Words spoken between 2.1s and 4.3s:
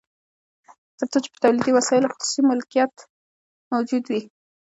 خصوصي مالکیت موجود وي